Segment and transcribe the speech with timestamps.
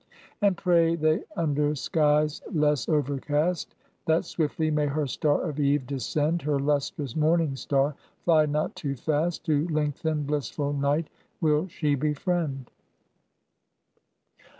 [0.41, 3.75] And pray they under skies less overcast,
[4.07, 7.93] That swiftly may her star of eve descend, Her lustrous morning star
[8.25, 12.71] fly not too fast, To lengthen blissful night will she befriend.